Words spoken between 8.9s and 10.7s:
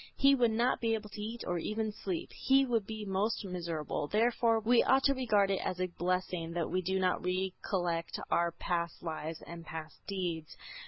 lives and past deeds.